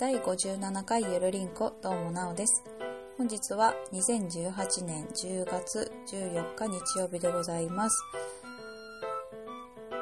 [0.00, 2.64] 第57回ゆるりんこどうもなおです。
[3.18, 8.02] 本日は2018年10月14日日曜日でございます。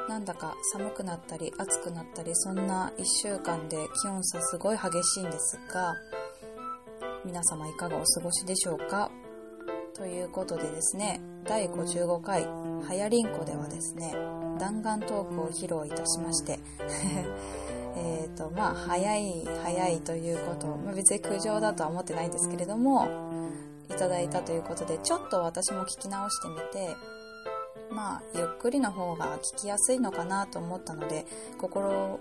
[0.07, 5.93] なんだか寒くなったり暑くなったりそんな1週間で気温差すごい激しいんですが
[7.25, 9.11] 皆様いかがお過ごしでしょうか？
[9.95, 14.15] ということでですね第55回はやりんこではですね
[14.59, 16.59] 弾丸トークを披露いたしまして
[17.95, 23.07] えっとまあ早い早いということ、まあ、別に苦情だとは思ってないんですけれども
[23.89, 26.95] いただいたということでちょっと私も聞き直してみて
[27.89, 31.25] まあゆっくりの方が聞きやすいのかなと思ったので
[31.59, 32.19] 心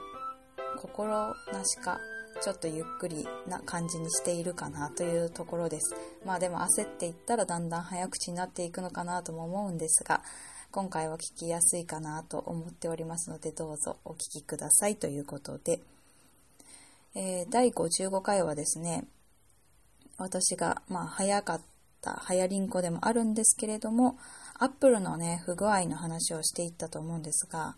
[0.76, 1.98] 心なしか
[2.40, 5.96] ちょっとゆっくりな感じにしているかなというところです。
[6.24, 10.22] まあでも焦っていったらだんだん早口になっていくのかなとも思うんですが
[10.70, 15.80] 今回は聞きやすいかなと思っておりますのでどうぞお聞きくださいということで、
[17.14, 19.04] えー、第55回はですね
[20.18, 21.60] 私がまあ早かっ
[22.02, 24.18] た早りんこでもあるんですけれども
[24.58, 27.76] アップルのね不具合の話をしていったと思うんですが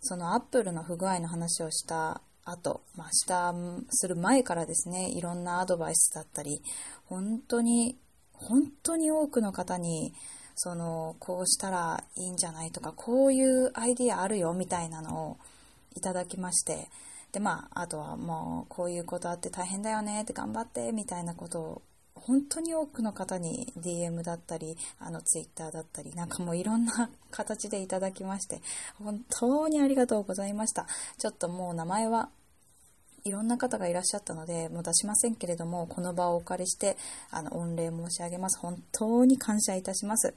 [0.00, 3.52] そのアップルの不具合の話をした後、まあ、した
[3.90, 6.62] する前からですねいろんなアドバイスだったり
[7.06, 7.96] 本当に
[8.32, 10.12] 本当に多くの方に
[10.54, 15.36] そのこうしたらいいんじゃないとかこういうアイディアあるよみたいなのを
[15.94, 16.88] いただきまして
[17.32, 21.82] でまああとはもうこういうことあって大変だよねって頑張ってみたいなことを
[22.14, 28.60] 本当に多くの方に DM だったりあの Twitter だったりなんかもういろんな形でいただきまして
[29.02, 30.86] 本当にありがとうございました。
[31.18, 32.28] ちょっともう名前は
[33.24, 36.96] いろんな方がいらっしゃったので、もう出しませんけれども、この場をお借りして、
[37.30, 38.58] あの、御礼申し上げます。
[38.58, 40.34] 本当に感謝いたします。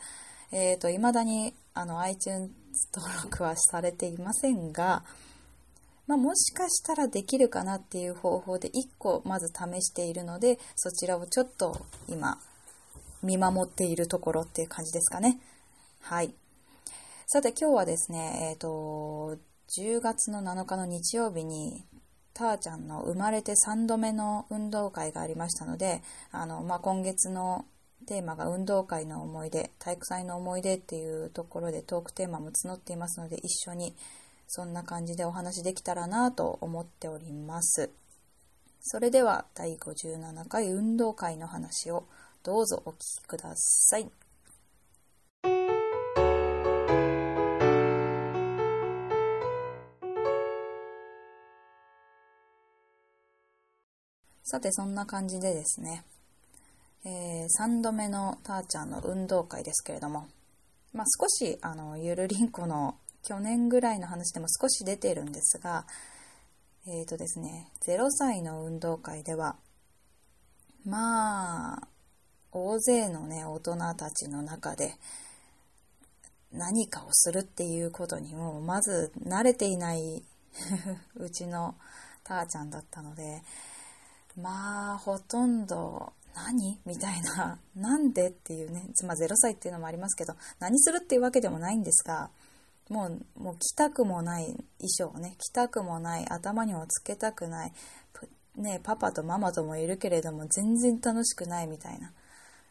[0.51, 2.51] えっ、ー、と、未だに、あの、iTunes
[2.93, 5.03] 登録はされていませんが、
[6.07, 12.37] まあ、もしかしたらできるかなっていう方法で1個まず試しているので、そちらをちょっと今、
[13.23, 15.39] 見守っているところっていう感じですかね。
[16.01, 16.33] はい。
[17.27, 19.37] さて今日はですね、えっ、ー、と、
[19.75, 21.83] 10月の7日の日曜日に
[22.35, 27.65] たーちゃんの生まれて3度目の運動会がありましたので、あの、まあ、今月の
[28.05, 33.95] テーマが運動会の思い出、体育祭の思い出っていうところでトークテーマも募っていますので、一緒に
[34.47, 37.89] そんな感じでお話できたらなと思っております。
[38.81, 42.05] それでは第57回運動会の話を
[42.43, 44.24] どうぞお聞きください。
[54.47, 56.03] さて、そんな感じでですね、
[57.03, 60.27] えー、3度目のたーちゃんの運動会ですけれども、
[60.93, 65.87] まあ、少し、あの、ゆるりんこの去年ぐらいの話でも少し出てるんですが、
[66.85, 69.55] えっ、ー、とですね、0歳の運動会では、
[70.85, 71.87] まあ、
[72.51, 74.93] 大勢のね、大人たちの中で、
[76.51, 80.21] 何かをするっていうことにも、まず慣れていない
[81.15, 81.73] うちの
[82.23, 83.41] たーちゃんだったので、
[84.37, 86.79] まあ、ほとんど、何？
[86.85, 92.29] みたいな、 なんでっていうね、まあ0歳っていうのもありますけど、何するっていうわけでもないんですが、
[92.89, 94.63] もう、もう着たくもない衣
[94.97, 97.73] 装をね、着たくもない、頭にもつけたくない、
[98.57, 102.13] ね、パパとママともいるけれども、全然楽しくないみたいな、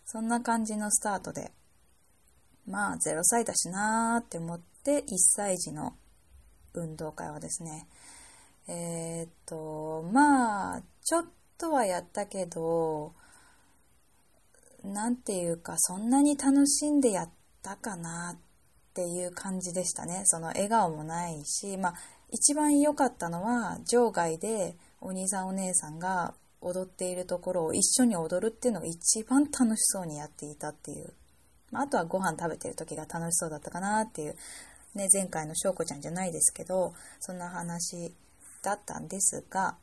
[0.04, 1.52] そんな感じのスタートで、
[2.66, 5.94] まあ0歳だしなーって思って、1歳児の
[6.74, 7.88] 運動会はですね、
[8.68, 13.12] えー、っと、まあ、ちょっととはやったけど、
[14.84, 17.30] なんていうか、そんなに楽しんでやっ
[17.62, 18.38] たかなっ
[18.92, 20.22] ていう感じでしたね。
[20.24, 21.94] その笑顔もないし、まあ、
[22.30, 31.12] 一番良かったのは、場外でお兄さんお姉さんが踊っているところを一緒に踊るっていうのが一番楽しそうにやっていたっていう。
[31.70, 34.36] まあ、あとはご飯食べてる時が楽しそうだったかなっていう。
[34.94, 38.14] ね、前回の翔子ちゃんじゃないですけど、そんな話
[38.62, 39.76] だったんですが、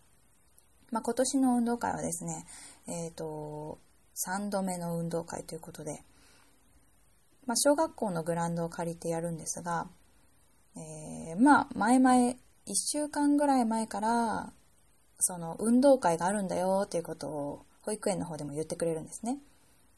[0.91, 2.45] まあ、今年の運動会はですね、
[2.87, 3.79] えっ、ー、と、
[4.27, 6.03] 3度目の運動会ということで、
[7.45, 9.87] まあ、小学校のグラウンドを借りてやるんですが、
[10.75, 12.35] えー、まあ、前々、1
[12.75, 14.51] 週間ぐらい前から、
[15.19, 19.37] その運動会があるんだよっていうことを保育園の方でも言ってくれるんですね。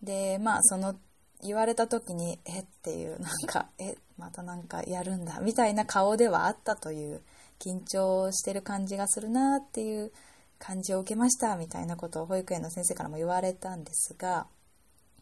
[0.02, 0.96] で、まあ、その
[1.42, 7.22] 言われた時に、えっていう、なんか、え、またなんかやるんだ、みたいな顔ではあったという、
[7.60, 10.12] 緊張してる感じがするなっていう
[10.60, 14.48] 感じを受けましたみたいなことを保育園の先生からも言われたんですが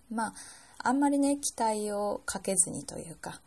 [0.09, 0.33] まあ
[0.83, 3.41] あんまりね期待をかけずにというか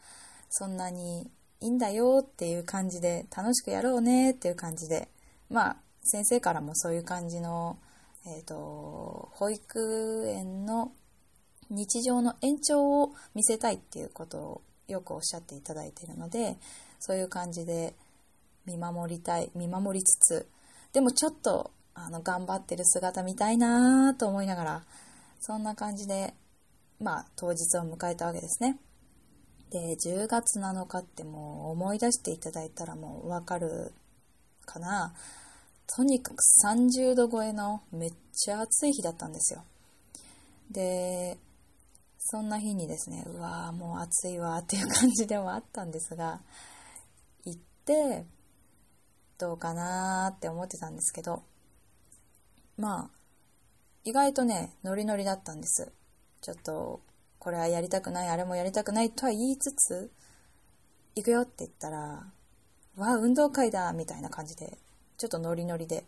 [0.51, 1.29] そんなに
[1.61, 5.09] いいんだよっていう感じで楽しくやろうねっていう感じで
[5.51, 7.79] まあ先生からもそういう感じの、
[8.27, 10.93] えっ、と、保育園の
[11.71, 16.59] 日常の延長を見せたいっていうことをよくおっしゃっていただいているので、
[17.01, 17.95] そういう感じで
[18.67, 20.47] 見守りたい、見守りつつ、
[20.95, 24.83] でもちょっと、あの、頑張ってる姿見たいなぁと思いながら、
[25.41, 26.35] そんな感じで、
[27.01, 28.79] まあ、当日を迎えたわけですね。
[29.71, 33.93] で、10月7日ってもう思い出していただいたらもうわかる
[34.65, 35.13] かな。
[35.97, 39.65] とにかく30度超えのめっちゃ暑い日だったんですよ。
[40.71, 41.39] で、
[42.21, 46.41] そんな日にですね、うわーもう暑いわっていう感じではあったんですが、
[47.45, 48.25] 行って、
[49.45, 51.43] どうかなーって思ってたんですけど、
[52.79, 53.11] まあ、
[54.05, 55.93] 意外とね、ノリノリだったんです。
[56.41, 57.03] ちょっと、
[57.39, 60.11] これはやりたくない、あれもやりたくないとは言いつつ、
[61.15, 62.33] 行くよって言ったら、
[62.97, 64.79] わあ、運動会だみたいな感じで、
[65.19, 66.07] ちょっとノリノリで、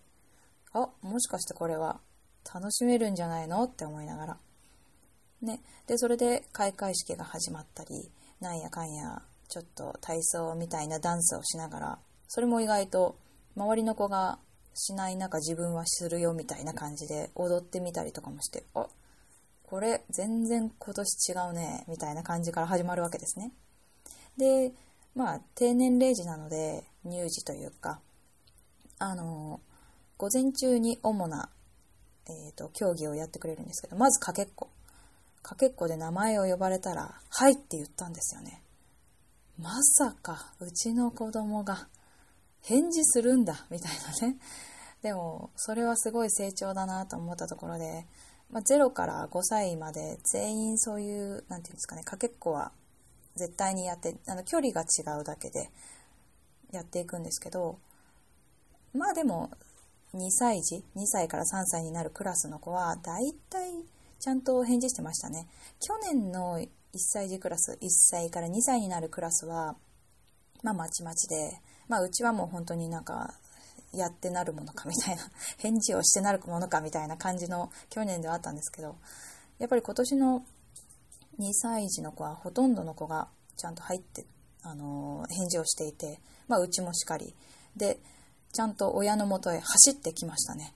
[0.73, 2.01] あ、もしかしてこれは
[2.55, 4.39] 楽しめるんじゃないのって思いながら。
[5.43, 5.61] ね。
[5.87, 8.11] で、それで開会式が始まったり、
[8.41, 11.99] なんやかんや、ちょっと体操みたいなダンスをしながら、
[12.29, 13.17] それも意外と
[13.57, 14.39] 周りの子が
[14.75, 18.87] しない中自分はするよみたいな感じで踊ってみたりとかもして、あ、
[19.63, 23.53] これ全然今年違うね、みたいな感じから始まるわけですね。
[24.37, 24.73] で、
[25.15, 28.01] まあ、低年齢児なので、乳児というか、
[28.99, 29.61] あの、
[30.19, 31.49] 午前中に主な、
[32.29, 34.69] えっ、ー、と、競技をやってくれるんですけど、まずかけっこ。
[35.43, 38.63] かけっこで名前を呼ばれたら、はいって言ったんですよね。
[39.59, 41.89] まさか、うちの子供が
[42.67, 44.37] 返事するんだ、みたいなね。
[45.01, 48.07] でも、それはすごい成長だなと思ったところで、
[48.51, 52.73] まあ、0から5歳まで全員そういう、なんていうんですかね、かけっこは
[53.37, 55.71] 絶対にやって、あの、距離が違うだけで
[56.73, 57.79] やっていくんですけど、
[58.93, 59.51] まあでも、
[60.15, 63.71] 2歳児、2歳から3歳になるクラスの子は、だいたい
[64.19, 65.47] ちゃんと返事してましたね。
[65.79, 69.77] 去年の1歳児クラス、1歳から2歳になるクラスは、
[70.63, 73.35] まあまちまちで、まあうちはもう本当になんか、
[73.93, 75.23] やってなるものかみたいな、
[75.59, 78.97] 返事をしてなるものかみたいな感じの去年ではあったんですけど、
[79.59, 80.45] やっぱり今年の
[81.39, 84.27] 2歳児の子はほとんどの子がちゃんと入って、
[84.63, 87.35] あの、返事をしていて、まあうちもしかり。
[87.77, 88.01] で、
[88.53, 90.75] ちゃんと親のもとへ走ってきましたね。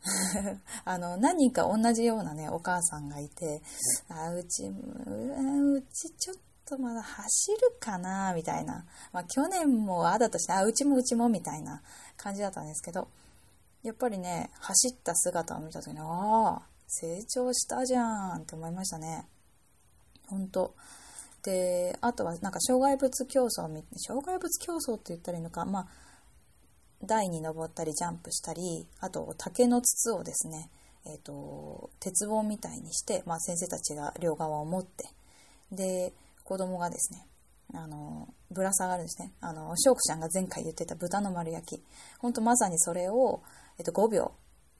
[0.84, 3.62] あの、何人か同じようなね、お母さんがいて、
[4.08, 6.36] あ、うち、うちちょっ
[6.68, 8.84] とまだ走るかな、みたいな。
[9.12, 11.82] まあ、去年もあだとして、あ、うちもうちも、みたいな
[12.16, 13.08] 感じだったんですけど、
[13.82, 19.26] やっぱりね、走った姿を見た時に、ああ、成長したじゃんって思いましたね。
[20.26, 20.74] ほんと。
[21.42, 25.86] で、あとはなんか障害物競争、障害物競争って言ったらいいのか、まあ、
[27.04, 30.70] 台に登ったりジャンプしたり、あと竹の筒をですね、
[31.06, 35.08] えっ、ー、と、鉄棒みたいにして、まあ、先生たちが両側を持って、
[35.70, 36.12] で、
[36.48, 37.26] 子供がですね、
[37.74, 39.34] あの、ぶら下がるんですね。
[39.42, 41.82] あの、翔子ちゃんが前回言ってた豚の丸焼き。
[42.20, 43.42] ほんとまさにそれを、
[43.78, 44.32] えっ、と、5秒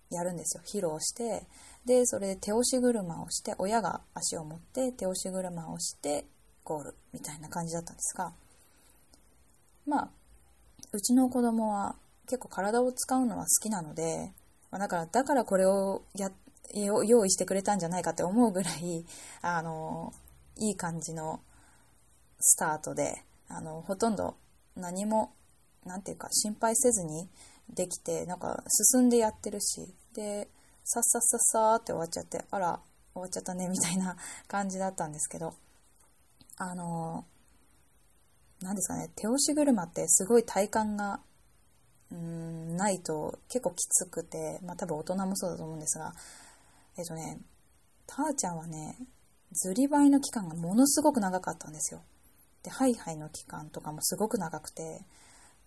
[0.08, 0.62] やるんですよ。
[0.64, 1.46] 披露して、
[1.84, 6.24] で、それで手押し車をして、親が足を持って手押し車をして、
[6.64, 8.32] ゴールみたいな感じだったんですが、
[9.86, 10.10] まあ、
[10.92, 14.32] うちの子供は結構体を使うのは好きなので、
[14.70, 16.30] ま、だから、だからこれをや、
[16.72, 19.04] 用意してくれたんじゃないかって思うぐらい、
[19.42, 20.14] あの、
[20.56, 21.40] いい感じの
[22.40, 24.36] スタートで、あの、ほとんど
[24.76, 25.32] 何も、
[25.84, 27.28] なんていうか、心配せずに
[27.70, 30.48] できて、なんか進んでやってるし、で、
[30.84, 32.80] さっさっさっさーって終わっちゃって、あら、
[33.14, 34.16] 終わっちゃったね、みたいな
[34.48, 35.54] 感じだったんですけど、
[36.56, 37.26] あの、
[38.60, 41.20] 何ですかね、手押し車ってすごい体感が
[42.10, 46.12] うーんないと結構きつくて、まあ多分大人もそうだと思うんですが、
[46.96, 47.38] えっ、とね、
[48.06, 48.98] たーちゃんはね、
[49.52, 52.02] ずりばいの期間がものすごく長かったんですよ。
[52.62, 55.06] で、ハイハイの期間とかもすごく長くて、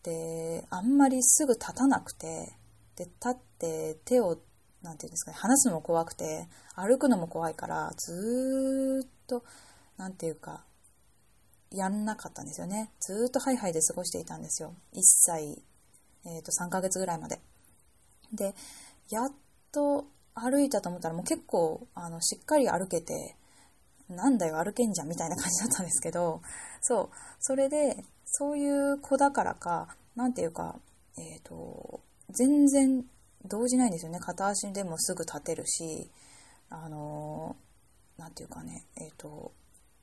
[0.04, 2.54] で、あんまりすぐ立たなくて、
[2.96, 4.38] で、立って手を、
[4.82, 9.44] なんていうんですかね、離すのも怖くて、歩くのも怖いから、ずーっと、
[9.98, 10.64] なんていうか、
[11.72, 12.92] やんなかったんですよね。
[13.00, 14.76] ずーっとハイハイで過ごしていたんですよ。
[14.94, 15.64] 1歳
[16.26, 17.40] えー、と3ヶ月ぐらいまで。
[18.34, 18.54] で、
[19.10, 19.32] やっ
[19.72, 23.36] と歩いたと思ったらもう結構あのしっかり歩けて、
[24.12, 26.42] なんだよ歩けんじゃんみたいな感じだったんですけど、
[26.82, 30.80] そう、それで、そういう子だからか、なんていうか、
[31.18, 33.04] えっ、ー、と、全然
[33.46, 34.20] 動じないんですよね。
[34.20, 36.10] 片足でもすぐ立てるし、
[36.70, 37.58] あの
[38.18, 39.52] なんていうかね、えっ、ー、と、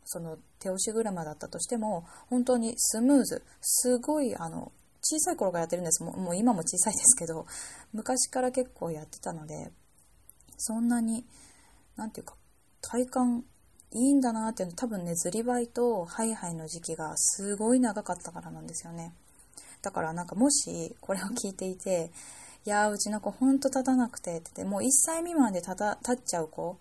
[0.05, 7.47] その手押し車だったとしても、本当にスムーズ、すごいあの、小さい頃からやってるんですもうもう今も小さいですけど
[7.93, 9.71] 昔から結構やってたので
[10.57, 11.25] そんなに
[11.97, 12.35] 何て言うか
[12.83, 13.45] 体感
[13.93, 19.13] いいんだなっていうの多分ねずりばいとハイハイの時期がすごい長かったからなんですよね。
[19.83, 22.11] だからなんかもしこれを聞いていて
[22.67, 26.79] いやうちの子ほんと立たなくてってってもう1歳未満で立た立っちゃう子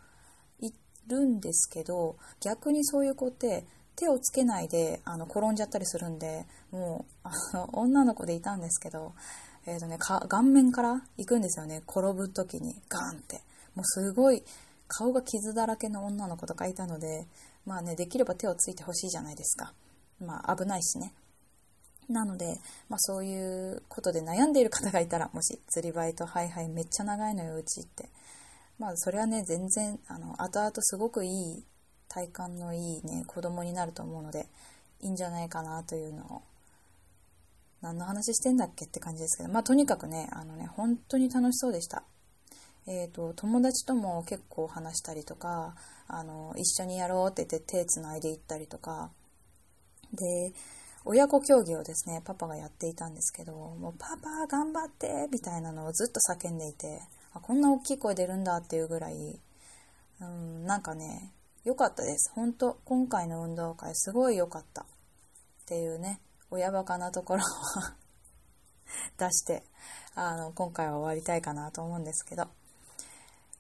[0.60, 0.72] い
[1.08, 9.14] るんですけど逆にそういう子って手をつけないであの転んじゃったりするんでもうあの女の子でいたんですけど、
[9.66, 11.82] えーとね、顔面から行くんですよね。
[11.88, 13.42] 転ぶ時にガーンって。
[13.76, 14.44] もうすごい
[14.88, 17.28] 顔が傷だらけの女の子とかいたので
[17.66, 19.74] まあねできれば手をついてほしいじゃないですか
[20.20, 21.14] まあ危ないしね
[22.10, 28.10] なので、まあ、そういうことで悩んでいる方がいたら、もし釣りバイト、はいはい、めっちゃ長いのよ、うちって。
[28.80, 31.66] まあ、それはね、全然、あの、後々すごくいい、
[32.08, 34.48] 体感のいいね、子供になると思うので、
[35.02, 36.42] いいんじゃないかなというのを、
[37.82, 42.04] 何の話してんだっけって感じですけど、まあ、とにかくね、あのね、本当に楽しそうでした。
[42.88, 45.76] え、ー、と、友達とも結構話したりとか、
[46.08, 49.12] あの、一緒にやろうって言って手つないでいったりとか、
[50.14, 50.54] で、
[51.04, 57.02] 親子競技をですね、パパがやっていたんですけど、もうパパ頑張ってみたいなのをずっと叫んでいて、
[57.34, 59.40] あこんな大きい声出るんだっていうぐらい、
[60.22, 61.34] うん、なんかね、
[61.66, 62.32] 良かったです。
[62.34, 64.84] 本当今回の運動会すごい良かった。
[64.84, 64.86] っ
[65.66, 67.46] ていうね、親バカなところを
[69.20, 69.64] 出して、
[70.16, 72.48] あの、今回は終わりたいかなと思うんですけど、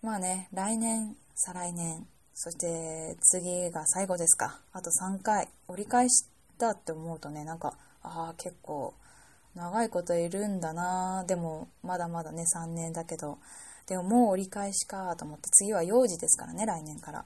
[0.01, 4.61] まあね、来年、再来年、そして次が最後ですか。
[4.71, 6.25] あと3回、折り返し
[6.57, 8.93] だって思うとねなんかああ結構
[9.55, 11.23] 長いこといるんだな。
[11.27, 13.39] でもまだまだね3年だけど。
[13.87, 17.25] でももう折り返しかと思って次は幼児ですからね来年から。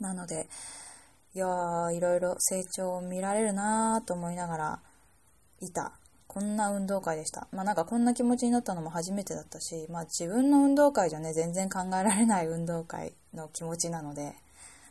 [0.00, 0.48] なので
[1.34, 4.80] いやーいろいろ成長を見られるなと思いながら
[5.60, 5.92] いた。
[6.32, 7.48] こんな運動会でした。
[7.50, 14.34] まあなんかこんな気持ちになったのも初めてだったし、まあ自分の運動会じゃね、全然考えられない運動会の気持ちなので、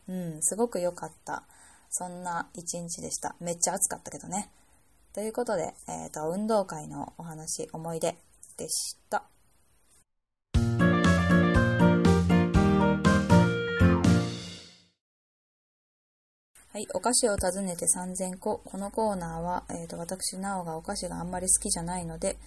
[0.10, 1.44] うん、すごく良かった。
[1.90, 3.38] そんな一日でした。
[3.40, 4.50] めっちゃ暑かったけどね。
[5.14, 8.18] ということで、えっ、ー、と、運動会のお話、思い出
[8.58, 9.24] でした。
[16.72, 18.60] はい、お菓子を訪ねて3000個。
[18.60, 22.38] このコーナーは、えーと、私、なおがお菓子があんまり好きじゃないので、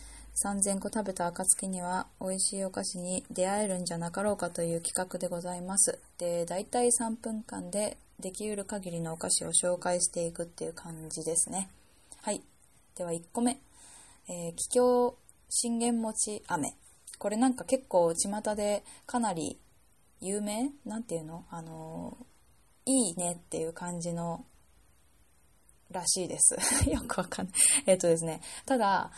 [0.44, 5.98] 3000個食べた暁には美味しいお菓子に出会えるんじゃなかろうかという企画でございます。
[6.18, 11.68] で、大体3分間でできうる限りのお菓子を紹介していくっていう感じですね。
[12.22, 12.42] はい。
[12.94, 13.58] では1個目。
[14.28, 15.14] えー、桔梗
[15.50, 16.74] 信玄餅飴。
[17.18, 19.58] これなんか結構巷でかなり
[20.20, 20.70] 有名？
[20.86, 21.44] なんていうの？
[21.50, 22.31] あのー、
[22.86, 24.44] いいねっていう感じの
[25.90, 26.56] らしいです。
[26.90, 27.54] よくわかんない。
[27.86, 28.40] えっとですね。
[28.66, 29.10] ただ、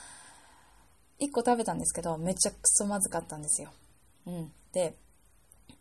[1.21, 3.73] 1個食べたんですけど、めっちゃくそまずかったんですよ。
[4.26, 4.52] うん。
[4.73, 4.97] で、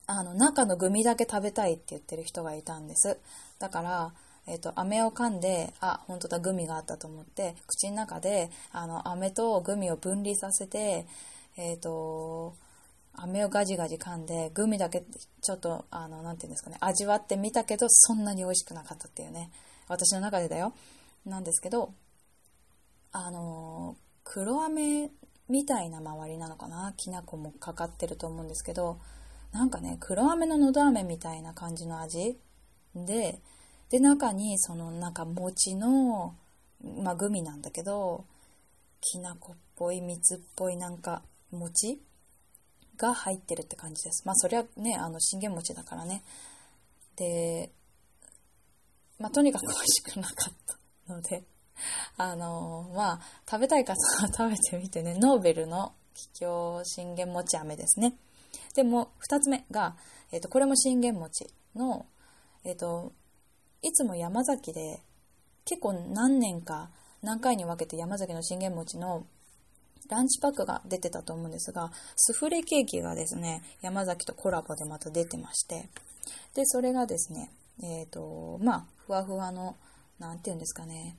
[0.05, 3.19] あの、中のグミだけ食べたいって言ってる人がいたんです。
[3.59, 4.13] だから、
[4.45, 11.07] えっ、と、飴を噛んで、あ、本当だ、グミがあったと思って、口の中で、あの、飴とグミを分離させて、
[11.55, 12.55] えっ、と、
[13.15, 15.03] 飴をガジガジ噛んで、グミだけ
[15.41, 19.51] ちょっと、あの、なんていうんですかね、味わってみたけど、そんなに美味しくなかったっていうね。
[19.87, 20.73] 私の中でだよ。
[21.25, 21.93] なんですけど、
[23.11, 25.11] あの、黒飴
[25.49, 28.99] みたいな周りなのかなきな粉もかかってると思うんですけど、
[29.51, 32.37] なんかね、黒飴ののど飴みたいな感じの味
[32.95, 33.39] で、
[33.89, 36.35] で、中にそのなんか餅の、
[36.83, 38.25] まあグミなんだけど、
[38.99, 42.01] きな粉っぽい蜜っぽいなんか餅
[43.03, 44.25] が入ってるって感じです。
[44.25, 46.23] まあそりゃね、あの信玄餅だからね。
[47.17, 47.69] で、
[49.19, 50.53] まあとにかく美味しくなかっ
[51.07, 51.43] たので、
[52.17, 53.19] あのまあ
[53.49, 58.15] 食べたい方は食べてみてね、ノーベルの桔梗信玄餅飴ですね。
[58.75, 59.95] でも、二つ目が、
[60.31, 62.05] えっ、ー、と、これも信玄餅の、
[62.63, 63.11] えっ、ー、と、
[63.81, 65.01] いつも山崎で、
[65.65, 66.89] 結構何年か、
[67.21, 69.25] 何回に分けて山崎の信玄餅の
[70.13, 75.89] ランチパックが出てたと思うんですが、スフレケーキがですね、山崎とコラボでまた出てまして、
[76.55, 77.51] で、それがですね、
[77.81, 79.75] えっ、ー、と、まあ、ふわふわの、
[80.19, 81.17] なんていうんですかね、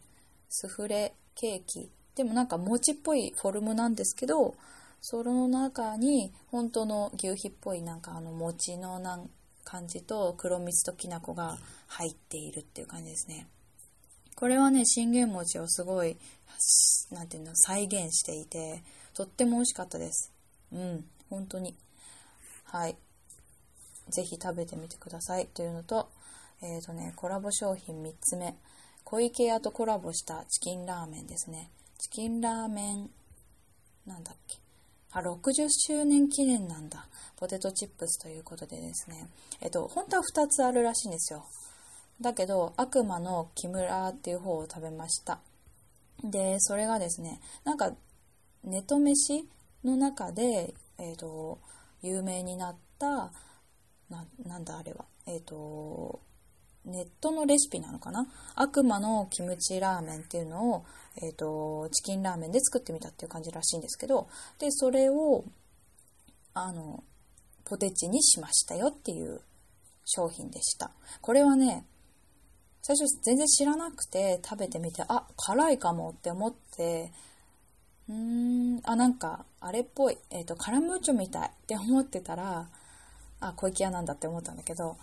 [0.48, 1.90] スフレケーキ。
[2.14, 4.54] でもなんか餅っぽいフォルムなんですけど、
[5.00, 9.28] その中に本当の牛皮っぽいなんかあの餅のなん
[9.64, 11.58] 感じと黒蜜ときな粉が
[11.88, 13.48] 入っているっていう感じですね。
[14.35, 16.17] これはね、信玄餅をすごい、
[17.11, 18.83] なんていうの、再現していて、
[19.14, 20.33] とっても美味しかったです。
[20.73, 21.76] うん、本当に。
[22.64, 22.97] はい。
[24.11, 26.09] ぜひ食べてみてくださいというのと、
[26.62, 28.57] えっ、ー、とね、コラボ商品3つ目。
[29.05, 31.71] 小池屋とコラボしたチキンラーメンですね。
[31.99, 33.11] チキンラーメン、
[34.07, 34.59] なんだっけ。
[35.12, 37.07] あ、60周年記念なんだ。
[37.37, 39.29] ポテトチップスということでですね。
[39.61, 41.47] えっと、本当は2つあるらしいんですよ。
[42.21, 45.40] だけど、悪魔の木村っていう方を食べました。
[46.23, 47.92] で、それがですね、なんか、
[48.62, 49.47] ネト飯
[49.85, 51.59] の中で、えっ、と、
[52.02, 53.33] 有名になった、
[54.44, 56.21] な、んだあれは、えっ、と、
[56.85, 58.26] ネットのレシピなのかな？
[58.54, 60.85] 悪魔のキムチラーメンっていうのを、
[61.16, 64.28] えっ、ー、と、チキンラーメンで作ってみたっていう感じらしいんですけど、
[64.59, 65.44] で、それを、
[66.52, 67.02] あの、
[67.64, 69.40] ポテチにしましたよっていう
[70.04, 70.90] 商品でした。
[71.23, 71.87] これはね、
[72.87, 77.11] 最初全然知らなくて食べてみて、あ、辛いかもって思って、
[78.11, 82.69] うーん、あ、なんか、あれっぽい、えっ、ー、と、カラムーチョみたいって思ってたら、
[83.41, 84.99] あ、小池屋なんだって思ったんだけど、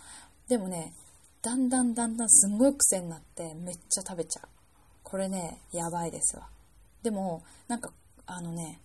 [0.46, 0.94] でもね、
[1.42, 4.48] だんだんだんだんすんごい癖になってめっちゃ食べちゃう。
[5.02, 6.46] これね、やばいですわ。
[7.02, 7.92] でも、なんか、
[8.26, 8.80] あのね、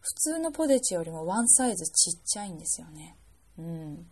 [0.00, 3.16] 普通のポテチよりもワンサイズちっちゃいんですよね。
[3.56, 4.06] うん。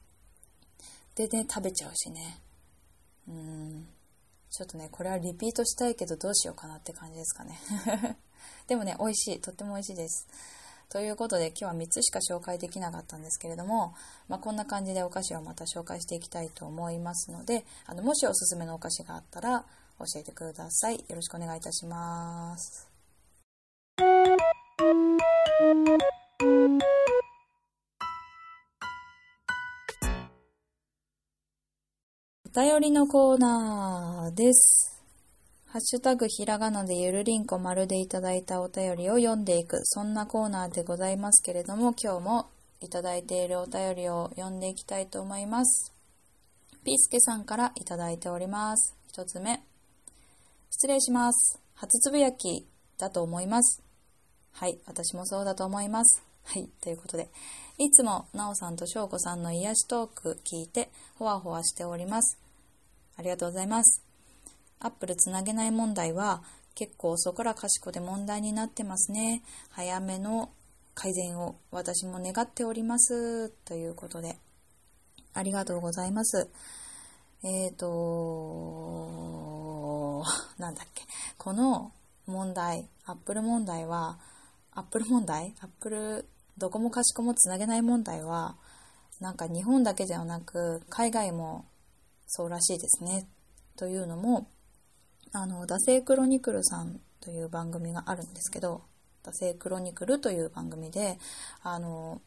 [1.17, 2.39] でね、食べちゃうしね。
[3.27, 3.89] うん。
[4.57, 7.59] ちょっとね、これはリピートしたいけどどうしようかなって感じですかね。
[8.69, 9.41] でもね、美味しい。
[9.41, 10.27] とっても美味しいです。
[10.89, 13.95] ということで今日は3つしか紹介できなかったんですけれども、
[14.29, 19.65] まあ、こんな感じでお菓子をまた紹介していきたいと思いますのであのもしおすすめのお菓子があったら
[19.99, 20.95] 教えてください。
[21.09, 22.94] よろしくお願いいたします。
[32.57, 35.03] 便りのコーナーです。
[35.67, 42.47] ハッシュタグひらがなでゆるりんこ丸でいただいたお便りを読んでいく、そんなコーナーでございますけれども、今日も
[42.81, 45.93] いただいているお便りを読んでいきたいと思います。
[46.85, 48.95] ピースケさんからいただいております。
[49.09, 49.61] 一つ目。
[50.71, 51.59] 失礼します。
[51.75, 52.69] 初つぶやき
[52.99, 53.83] だと思います。
[54.53, 56.23] はい、私もそうだと思います。
[56.45, 57.31] はい、ということで、
[57.79, 62.44] いつもなおさんとしょうこさんの癒しトーク聞いて、ほわほわしております。
[63.17, 64.03] ありがとうございます。
[64.81, 66.43] アップルつなげない問題は
[66.75, 69.43] 結構遅から賢で問題になってますね。
[69.71, 70.51] 早めの
[70.95, 73.51] 改善を私も願っております。
[73.65, 74.37] ということで、
[75.33, 76.49] ありがとうございます。
[77.43, 77.85] えっ、ー、と、
[80.59, 81.05] なんだっけ。
[81.37, 81.93] この
[82.27, 84.19] 問題、アップル問題は、
[84.73, 85.55] アップル問題？
[85.61, 88.57] アップル、どこもかしこもつなげない問題は、
[89.21, 91.65] なんか日本だけではなく、海外も
[92.27, 93.29] そうらしいですね。
[93.77, 94.49] というのも、
[95.33, 98.83] あの、惰性クロニクルさんという番組があるんですけど、
[99.25, 101.19] 惰性クロニクルという番組で、
[101.63, 102.21] あの、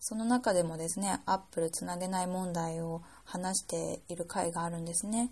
[0.00, 5.30] その中でもですね、アップルつなげない問題を話している回があるんですね。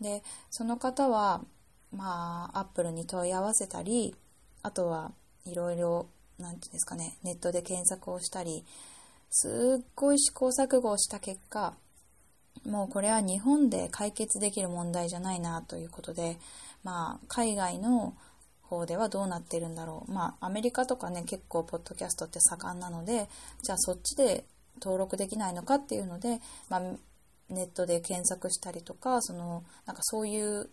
[0.00, 1.44] で、その方は、
[1.92, 4.14] まあ、アップルに問い合わせたり、
[4.62, 5.12] あとは
[5.44, 8.64] いろいろ、なんていうんですかね、ネットで検索をしたり、
[9.30, 11.76] すっごい試行錯誤をした結果、
[12.64, 16.38] もうこれは日本で解決できる問題じゃないなということで、
[16.84, 18.14] まあ、海外の
[18.62, 20.12] 方ではどうなってるんだろう。
[20.12, 23.28] まあ、アメリカとかね、結構、ポッドキャストって盛んなので、
[23.62, 24.44] じゃあそっちで
[24.80, 26.80] 登録できないのかっていうので、まあ、
[27.48, 30.68] ネットで検索したりとか、その、なんかそういう、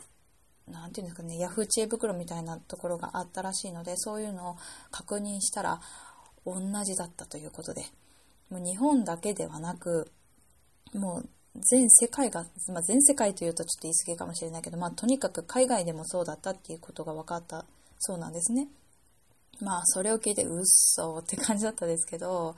[0.67, 4.57] なんていうんですかね、ヤフー知恵袋みたいなところがあったらしいので、そういうのを
[4.91, 5.79] 確認したら、
[6.45, 7.83] 同じだったということで、
[8.49, 10.11] もう日本だけではなく、
[10.93, 17.65] もう全世界が、まあ、全世界というとちょっと言い過ぎかもしれないけど、まあ、とにかく海外でもそうだったっていうことが分かった
[17.99, 18.67] そうなんですね。
[19.61, 22.55] まあ、それを聞いて、うっそって感じだったですけど、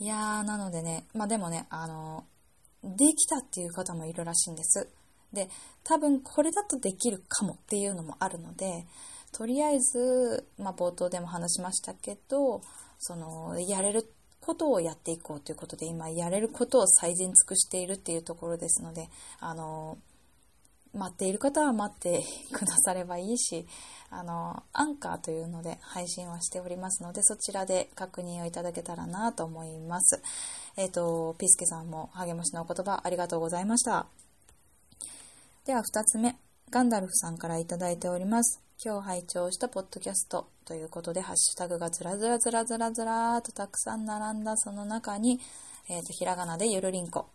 [0.00, 2.24] いやー、なのでね、まあでもね、あの、
[2.82, 4.88] できたっていう方もいるらしいんです。
[5.32, 5.48] で、
[5.84, 8.86] 多分これだとできるかもっていうのもあるので、
[9.32, 12.62] とりあえず、まあ冒頭でも話しましたけど、
[12.98, 14.08] その、やれる
[14.48, 19.98] ことをやっていこうということで、今やれることを最善尽くしているっていうところですので、あの、
[20.94, 23.66] 待っている方は待ってくださればいいし、
[24.08, 30.22] あの、アンカーというので配信はしておりますので、そちらで確認をいただけたらなと思います。
[30.78, 34.06] えっ、ー、と、ピスケさんも励ましのお言葉ありがとうございました。
[35.66, 36.38] では2つ目、
[36.70, 38.62] ガンダルフさんからいいております。
[38.82, 45.40] 今日拝聴したポッドキャストということで、ハッシュタグがずらずらずらずらずらーとたくさん並んだその中に、
[45.88, 47.30] えっ、ー、と、ひらがなでゆるりんこ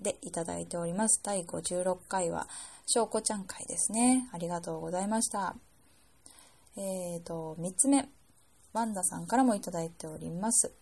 [0.00, 1.20] でいただいております。
[1.22, 2.48] 第56回は、
[2.86, 4.30] しょうこちゃん会ですね。
[4.32, 5.54] ありがとうございました。
[6.78, 8.08] えっ、ー、と、3つ目、
[8.72, 10.72] ワンダさんからもいただいております。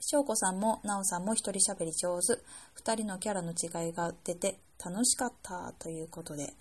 [0.00, 2.40] しょうこさんもなおさんも一人喋り上手。
[2.72, 6.54] 二人のキャラの違いが出て楽しかったということで、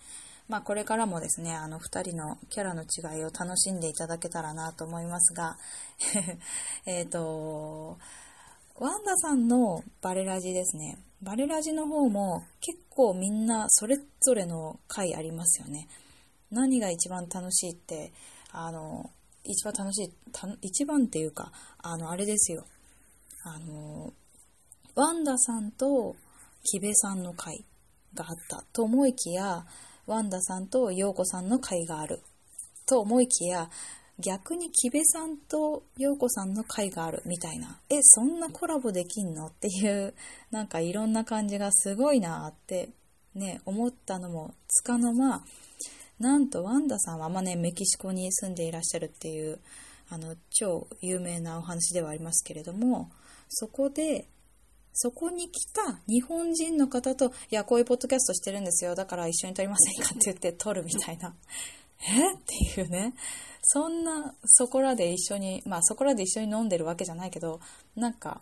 [0.52, 5.58] まあこれからもですね、あの二人のキャラの違いを楽しんでいただけたらなと思いますが、
[6.86, 7.98] えっと、
[8.76, 10.98] ワンダさんのバレラジですね。
[11.22, 15.88] バレラジの方も結構みんなそれぞれの回ありますよね。
[16.52, 18.12] 何が一番楽しいって、
[18.52, 19.10] あの、
[19.46, 20.14] 一番楽しい、
[20.64, 22.66] 一番っていうか、あの、あれですよ。
[23.46, 24.12] あの、
[24.96, 26.18] ワンダさんと
[26.66, 27.64] キベさんの会
[28.14, 29.66] があったと思いきや、
[30.08, 32.22] ワンダさんとヨーコさんの会がある。
[32.86, 33.70] と思いきや、
[34.20, 40.14] 逆にキベさんとヨーコさんの会があるみたいな、え、そんなコラボできんのっていう、
[40.52, 42.90] なんかいろんな感じがすごいなって
[43.34, 45.44] ね、思ったのもつかの間、
[46.20, 49.60] なんとワンダさんはあまね、メキシコに住んでいらっしゃるっていう、
[50.10, 53.10] あの、超有名なお話ではありますけれども、
[53.50, 54.28] そこで、
[54.94, 58.96] そこに来た日本人の方と、いや、こういうポッドキャストしてるんですよ。
[58.96, 61.34] だから一緒に撮りませんかって言って撮るみたいな。
[62.04, 62.34] え？
[62.34, 63.14] っていうね。
[63.64, 67.60] そんな、そこらで一緒に、まあそこらで一緒に飲んでるわけじゃないけど、
[67.96, 68.42] なんか、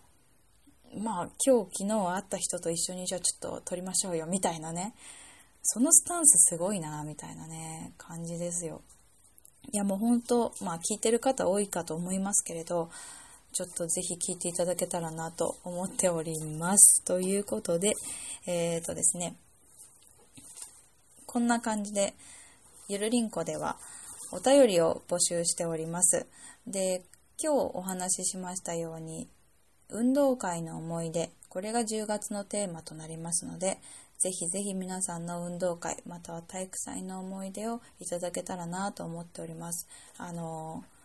[0.98, 4.96] まあ今日昨日会った人と一緒にじゃあちょっと撮りましょうよみたいなね。
[5.62, 8.82] そのスタンスすごいな、みたいなね、感じですよ。
[9.72, 12.90] いやもう本当、まあ聞いてる方多いかと思いますけれど、
[13.52, 17.04] ちょっとぜひ聞いていただけたらなと思っております。
[17.04, 17.94] ということで、
[18.46, 19.36] えっ、ー、とですね、
[21.26, 22.14] こんな感じで、
[22.88, 23.78] ゆるりんこでは
[24.32, 26.26] お便りを募集しております。
[26.68, 27.04] で、
[27.42, 29.28] 今日お話ししましたように、
[29.90, 33.80] 運動会の思い出、これが10月のテーマとなりますので、
[34.20, 39.88] ぜひぜひ皆さんの運動会、または体育祭の思い出をいただけたらなと思っております。
[40.18, 40.99] あのー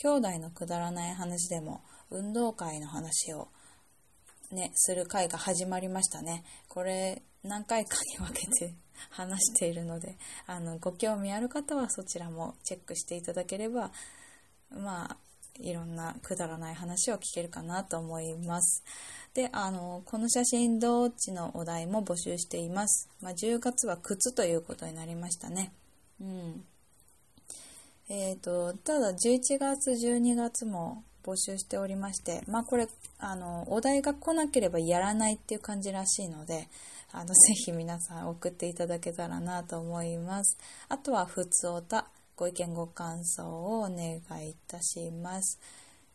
[0.00, 3.48] 兄弟のくだらない話でも運動会の話を
[4.52, 6.42] ね、する回が始まりましたね。
[6.68, 8.74] これ何回かに分けて
[9.10, 13.92] 話しているので、あの、ご興味ある方はそちらもチェックしていただければ、
[14.70, 15.18] まあ、
[15.60, 18.84] いろんなくだらない話を聞けるかなと思います。
[19.34, 23.08] で、あの、この写真どっちのお題も募集しています。
[23.20, 25.72] まあ、10月は靴ということになりましたね。
[26.20, 26.64] うん。
[28.10, 36.68] えーと、ただ11月12月も募集しておりましてまあこれあのお題が来なければやらないっていう感じらしいので
[37.12, 40.58] あのぜひ皆さん送っていただけたらなと思います。
[40.88, 45.58] あとはふつおたご意見ご感想をお願いいたします。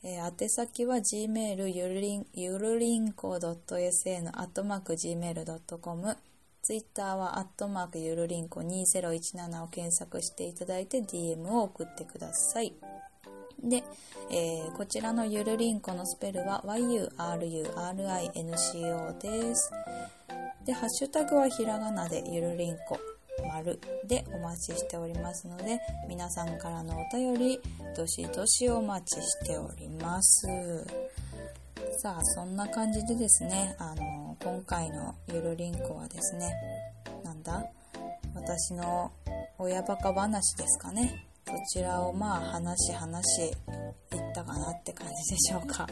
[0.03, 6.15] えー、宛先は gmail ゆるりんゆるりんこ .sn アットマーク gmail.com
[6.63, 12.73] ツイッターは、アットマークゆるりんこ2017を検索していただいて DM を送ってください。
[13.61, 13.83] で、
[14.31, 17.67] えー、こちらのゆるりんこのスペルは yururinco
[19.19, 19.71] です。
[20.65, 22.97] で、ハッシュタグはひらがなでゆるりんこ
[23.45, 27.59] 丸でお待ちしておりますので、皆さんからのお便り、
[27.93, 30.47] どしどしお待ちしております。
[31.97, 36.53] さあ、そんな感じでですね、あの、今回のゆるりんこはですね、
[37.23, 37.63] なんだ？
[38.35, 39.09] 私の
[39.57, 41.29] 親バカ話ですかね。
[41.47, 43.53] そちらをまあ話し話しいっ
[44.35, 45.87] たかなって感じでしょうか。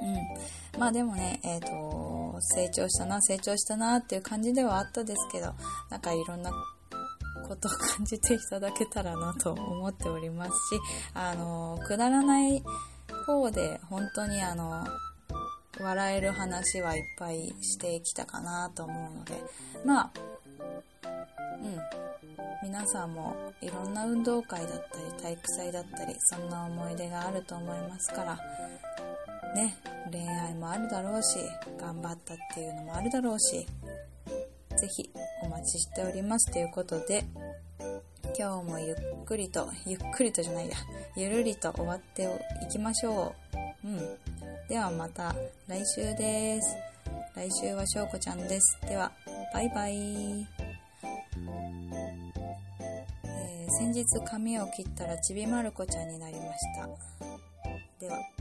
[0.00, 0.80] うん。
[0.80, 5.52] まあでもね、えっ、ー、と、成長したな、成長したなっていう感じではあったですけど、
[5.90, 6.50] なんかいろんな
[7.46, 10.54] ことを感じていただけたらなと思っておりますし、
[11.12, 12.62] あの、くだらない
[13.26, 14.86] 方で本当にあの
[15.82, 19.34] 笑える話はいっぱいしてきたかなと思うので
[19.84, 20.10] まあ
[21.62, 28.36] うん皆さんもいろんな運動会だったり体育祭だったりそんな思い出があると思いますから
[29.54, 29.76] ね
[30.10, 31.38] 恋愛もあるだろうし
[31.80, 33.66] 頑張ったっていうのもあるだろうし
[34.76, 35.10] ぜひ
[35.42, 37.24] お待ちしておりますということで
[38.38, 40.74] 今日もゆっくりと、ゆっくりとじゃないや、
[41.16, 42.28] ゆるりと終わって
[42.62, 43.34] いきましょ
[43.84, 43.88] う。
[43.88, 43.98] うん。
[44.72, 45.34] ではまた
[45.68, 46.74] 来週です。
[47.36, 48.80] 来週はしょうこちゃんです。
[48.88, 49.12] では、
[49.52, 50.48] バイバイ。
[53.22, 56.88] えー、先日髪を切ったらちびまる子ちゃんになりました。
[58.00, 58.31] では。